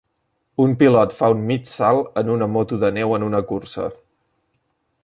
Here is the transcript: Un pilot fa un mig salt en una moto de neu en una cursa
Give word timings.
Un 0.63 0.71
pilot 0.79 1.13
fa 1.17 1.29
un 1.33 1.43
mig 1.51 1.69
salt 1.73 2.19
en 2.23 2.33
una 2.37 2.49
moto 2.55 2.81
de 2.87 2.93
neu 2.99 3.15
en 3.19 3.31
una 3.31 3.45
cursa 3.53 3.89